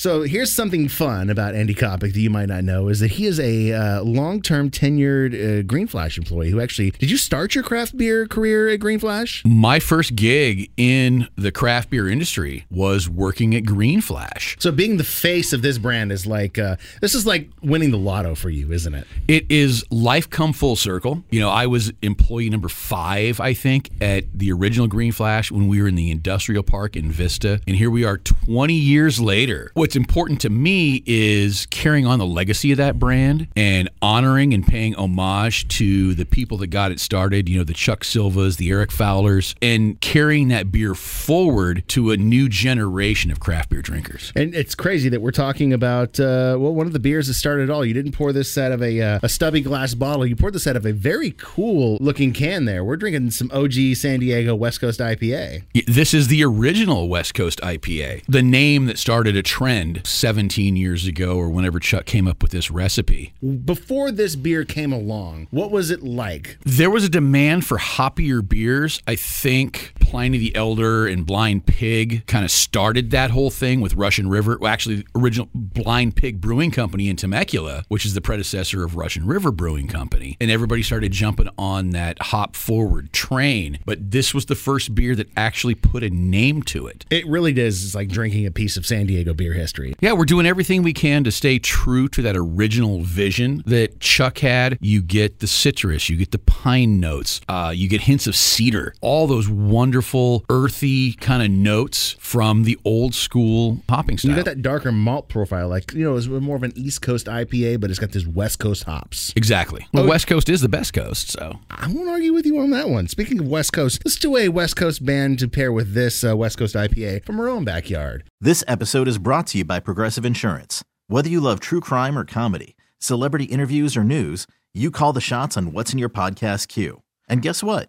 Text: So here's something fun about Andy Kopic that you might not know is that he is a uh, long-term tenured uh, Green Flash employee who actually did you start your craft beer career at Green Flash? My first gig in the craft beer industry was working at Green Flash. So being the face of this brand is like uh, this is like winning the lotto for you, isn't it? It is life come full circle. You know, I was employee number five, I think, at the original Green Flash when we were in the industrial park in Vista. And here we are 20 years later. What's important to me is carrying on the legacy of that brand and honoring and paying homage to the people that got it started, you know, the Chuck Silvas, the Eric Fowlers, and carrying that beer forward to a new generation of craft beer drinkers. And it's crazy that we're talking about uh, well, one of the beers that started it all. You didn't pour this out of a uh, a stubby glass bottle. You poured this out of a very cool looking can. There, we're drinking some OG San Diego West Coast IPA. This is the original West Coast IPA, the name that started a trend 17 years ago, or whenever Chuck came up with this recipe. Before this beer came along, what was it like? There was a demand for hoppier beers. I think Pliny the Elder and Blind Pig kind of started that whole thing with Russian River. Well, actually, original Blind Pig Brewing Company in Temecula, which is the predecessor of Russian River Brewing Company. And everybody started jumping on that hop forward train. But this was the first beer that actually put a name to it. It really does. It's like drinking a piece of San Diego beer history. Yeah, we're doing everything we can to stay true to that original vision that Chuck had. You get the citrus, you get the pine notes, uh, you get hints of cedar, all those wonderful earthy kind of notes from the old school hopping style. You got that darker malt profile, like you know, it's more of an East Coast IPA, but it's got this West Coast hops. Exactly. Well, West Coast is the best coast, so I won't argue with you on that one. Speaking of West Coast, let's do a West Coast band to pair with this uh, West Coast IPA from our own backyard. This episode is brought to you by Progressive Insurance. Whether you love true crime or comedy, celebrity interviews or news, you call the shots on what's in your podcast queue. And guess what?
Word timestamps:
So 0.00 0.22
here's 0.22 0.50
something 0.50 0.88
fun 0.88 1.28
about 1.28 1.54
Andy 1.54 1.74
Kopic 1.74 2.14
that 2.14 2.20
you 2.20 2.30
might 2.30 2.48
not 2.48 2.64
know 2.64 2.88
is 2.88 3.00
that 3.00 3.10
he 3.10 3.26
is 3.26 3.38
a 3.38 3.74
uh, 3.74 4.02
long-term 4.02 4.70
tenured 4.70 5.34
uh, 5.34 5.62
Green 5.64 5.86
Flash 5.86 6.16
employee 6.16 6.48
who 6.48 6.58
actually 6.58 6.92
did 6.92 7.10
you 7.10 7.18
start 7.18 7.54
your 7.54 7.62
craft 7.62 7.94
beer 7.98 8.26
career 8.26 8.70
at 8.70 8.80
Green 8.80 8.98
Flash? 8.98 9.42
My 9.44 9.78
first 9.78 10.16
gig 10.16 10.70
in 10.78 11.28
the 11.36 11.52
craft 11.52 11.90
beer 11.90 12.08
industry 12.08 12.64
was 12.70 13.10
working 13.10 13.54
at 13.54 13.66
Green 13.66 14.00
Flash. 14.00 14.56
So 14.58 14.72
being 14.72 14.96
the 14.96 15.04
face 15.04 15.52
of 15.52 15.60
this 15.60 15.76
brand 15.76 16.12
is 16.12 16.26
like 16.26 16.58
uh, 16.58 16.76
this 17.02 17.14
is 17.14 17.26
like 17.26 17.50
winning 17.60 17.90
the 17.90 17.98
lotto 17.98 18.34
for 18.34 18.48
you, 18.48 18.72
isn't 18.72 18.94
it? 18.94 19.06
It 19.28 19.50
is 19.50 19.84
life 19.90 20.30
come 20.30 20.54
full 20.54 20.76
circle. 20.76 21.24
You 21.28 21.40
know, 21.40 21.50
I 21.50 21.66
was 21.66 21.92
employee 22.00 22.48
number 22.48 22.70
five, 22.70 23.38
I 23.38 23.52
think, 23.52 23.90
at 24.00 24.24
the 24.32 24.50
original 24.50 24.86
Green 24.86 25.12
Flash 25.12 25.52
when 25.52 25.68
we 25.68 25.82
were 25.82 25.88
in 25.88 25.94
the 25.94 26.10
industrial 26.10 26.62
park 26.62 26.96
in 26.96 27.12
Vista. 27.12 27.60
And 27.66 27.76
here 27.76 27.90
we 27.90 28.02
are 28.02 28.16
20 28.16 28.72
years 28.72 29.20
later. 29.20 29.72
What's 29.90 29.96
important 29.96 30.40
to 30.42 30.50
me 30.50 31.02
is 31.04 31.66
carrying 31.66 32.06
on 32.06 32.20
the 32.20 32.24
legacy 32.24 32.70
of 32.70 32.78
that 32.78 33.00
brand 33.00 33.48
and 33.56 33.90
honoring 34.00 34.54
and 34.54 34.64
paying 34.64 34.94
homage 34.94 35.66
to 35.78 36.14
the 36.14 36.24
people 36.24 36.58
that 36.58 36.68
got 36.68 36.92
it 36.92 37.00
started, 37.00 37.48
you 37.48 37.58
know, 37.58 37.64
the 37.64 37.74
Chuck 37.74 38.04
Silvas, 38.04 38.54
the 38.54 38.70
Eric 38.70 38.92
Fowlers, 38.92 39.56
and 39.60 40.00
carrying 40.00 40.46
that 40.46 40.70
beer 40.70 40.94
forward 40.94 41.82
to 41.88 42.12
a 42.12 42.16
new 42.16 42.48
generation 42.48 43.32
of 43.32 43.40
craft 43.40 43.70
beer 43.70 43.82
drinkers. 43.82 44.32
And 44.36 44.54
it's 44.54 44.76
crazy 44.76 45.08
that 45.08 45.22
we're 45.22 45.32
talking 45.32 45.72
about 45.72 46.20
uh, 46.20 46.54
well, 46.56 46.72
one 46.72 46.86
of 46.86 46.92
the 46.92 47.00
beers 47.00 47.26
that 47.26 47.34
started 47.34 47.64
it 47.64 47.70
all. 47.70 47.84
You 47.84 47.92
didn't 47.92 48.12
pour 48.12 48.32
this 48.32 48.56
out 48.56 48.70
of 48.70 48.84
a 48.84 49.02
uh, 49.02 49.18
a 49.24 49.28
stubby 49.28 49.60
glass 49.60 49.94
bottle. 49.94 50.24
You 50.24 50.36
poured 50.36 50.52
this 50.52 50.68
out 50.68 50.76
of 50.76 50.86
a 50.86 50.92
very 50.92 51.34
cool 51.36 51.98
looking 52.00 52.32
can. 52.32 52.64
There, 52.64 52.84
we're 52.84 52.96
drinking 52.96 53.32
some 53.32 53.50
OG 53.52 53.96
San 53.96 54.20
Diego 54.20 54.54
West 54.54 54.80
Coast 54.80 55.00
IPA. 55.00 55.64
This 55.88 56.14
is 56.14 56.28
the 56.28 56.44
original 56.44 57.08
West 57.08 57.34
Coast 57.34 57.60
IPA, 57.60 58.22
the 58.28 58.40
name 58.40 58.86
that 58.86 58.96
started 58.96 59.34
a 59.34 59.42
trend 59.42 59.79
17 60.04 60.76
years 60.76 61.06
ago, 61.06 61.36
or 61.36 61.48
whenever 61.48 61.78
Chuck 61.78 62.04
came 62.04 62.26
up 62.26 62.42
with 62.42 62.52
this 62.52 62.70
recipe. 62.70 63.32
Before 63.64 64.10
this 64.10 64.36
beer 64.36 64.64
came 64.64 64.92
along, 64.92 65.48
what 65.50 65.70
was 65.70 65.90
it 65.90 66.02
like? 66.02 66.58
There 66.64 66.90
was 66.90 67.04
a 67.04 67.08
demand 67.08 67.64
for 67.64 67.78
hoppier 67.78 68.46
beers. 68.46 69.02
I 69.06 69.16
think 69.16 69.92
Pliny 70.10 70.38
the 70.38 70.56
Elder 70.56 71.06
and 71.06 71.24
Blind 71.24 71.66
Pig 71.66 72.26
kind 72.26 72.44
of 72.44 72.50
started 72.50 73.12
that 73.12 73.30
whole 73.30 73.48
thing 73.48 73.80
with 73.80 73.94
Russian 73.94 74.28
River. 74.28 74.58
Well, 74.60 74.72
actually, 74.72 75.04
original 75.14 75.48
Blind 75.54 76.16
Pig 76.16 76.40
Brewing 76.40 76.72
Company 76.72 77.08
in 77.08 77.14
Temecula, 77.14 77.84
which 77.86 78.04
is 78.04 78.14
the 78.14 78.20
predecessor 78.20 78.82
of 78.82 78.96
Russian 78.96 79.24
River 79.24 79.52
Brewing 79.52 79.86
Company. 79.86 80.36
And 80.40 80.50
everybody 80.50 80.82
started 80.82 81.12
jumping 81.12 81.48
on 81.56 81.90
that 81.90 82.20
hop 82.22 82.56
forward 82.56 83.12
train. 83.12 83.78
But 83.86 84.10
this 84.10 84.34
was 84.34 84.46
the 84.46 84.56
first 84.56 84.96
beer 84.96 85.14
that 85.14 85.28
actually 85.36 85.76
put 85.76 86.02
a 86.02 86.10
name 86.10 86.64
to 86.64 86.88
it. 86.88 87.06
It 87.08 87.24
really 87.28 87.52
does. 87.52 87.84
It's 87.84 87.94
like 87.94 88.08
drinking 88.08 88.46
a 88.46 88.50
piece 88.50 88.76
of 88.76 88.84
San 88.84 89.06
Diego 89.06 89.32
beer 89.32 89.52
history. 89.52 89.94
Yeah, 90.00 90.14
we're 90.14 90.24
doing 90.24 90.44
everything 90.44 90.82
we 90.82 90.92
can 90.92 91.22
to 91.22 91.30
stay 91.30 91.60
true 91.60 92.08
to 92.08 92.22
that 92.22 92.36
original 92.36 93.02
vision 93.02 93.62
that 93.66 94.00
Chuck 94.00 94.38
had. 94.38 94.76
You 94.80 95.02
get 95.02 95.38
the 95.38 95.46
citrus, 95.46 96.08
you 96.08 96.16
get 96.16 96.32
the 96.32 96.40
pine 96.40 96.98
notes, 96.98 97.40
uh, 97.48 97.72
you 97.72 97.88
get 97.88 98.00
hints 98.00 98.26
of 98.26 98.34
cedar, 98.34 98.92
all 99.00 99.28
those 99.28 99.48
wonderful 99.48 99.99
earthy 100.48 101.12
kind 101.14 101.42
of 101.42 101.50
notes 101.50 102.16
from 102.18 102.64
the 102.64 102.78
old 102.84 103.14
school 103.14 103.80
hopping 103.88 104.18
style. 104.18 104.30
You 104.30 104.36
got 104.36 104.44
that 104.46 104.62
darker 104.62 104.92
malt 104.92 105.28
profile, 105.28 105.68
like 105.68 105.92
you 105.92 106.04
know, 106.04 106.16
it's 106.16 106.26
more 106.26 106.56
of 106.56 106.62
an 106.62 106.72
East 106.76 107.02
Coast 107.02 107.26
IPA, 107.26 107.80
but 107.80 107.90
it's 107.90 107.98
got 107.98 108.12
this 108.12 108.26
West 108.26 108.58
Coast 108.58 108.84
hops. 108.84 109.32
Exactly. 109.36 109.86
Well, 109.92 110.06
West 110.06 110.26
Coast 110.26 110.48
is 110.48 110.60
the 110.60 110.68
best 110.68 110.92
coast, 110.92 111.30
so 111.30 111.58
I 111.70 111.90
won't 111.90 112.08
argue 112.08 112.32
with 112.32 112.46
you 112.46 112.58
on 112.58 112.70
that 112.70 112.88
one. 112.88 113.08
Speaking 113.08 113.40
of 113.40 113.48
West 113.48 113.72
Coast, 113.72 114.02
let's 114.04 114.16
do 114.16 114.36
a 114.36 114.48
West 114.48 114.76
Coast 114.76 115.04
band 115.04 115.38
to 115.40 115.48
pair 115.48 115.72
with 115.72 115.94
this 115.94 116.24
uh, 116.24 116.36
West 116.36 116.58
Coast 116.58 116.74
IPA 116.74 117.24
from 117.24 117.40
our 117.40 117.48
own 117.48 117.64
backyard. 117.64 118.24
This 118.40 118.64
episode 118.66 119.08
is 119.08 119.18
brought 119.18 119.48
to 119.48 119.58
you 119.58 119.64
by 119.64 119.80
Progressive 119.80 120.24
Insurance. 120.24 120.84
Whether 121.08 121.28
you 121.28 121.40
love 121.40 121.60
true 121.60 121.80
crime 121.80 122.16
or 122.16 122.24
comedy, 122.24 122.76
celebrity 122.98 123.46
interviews 123.46 123.96
or 123.96 124.04
news, 124.04 124.46
you 124.72 124.90
call 124.90 125.12
the 125.12 125.20
shots 125.20 125.56
on 125.56 125.72
what's 125.72 125.92
in 125.92 125.98
your 125.98 126.08
podcast 126.08 126.68
queue. 126.68 127.02
And 127.28 127.42
guess 127.42 127.62
what? 127.62 127.88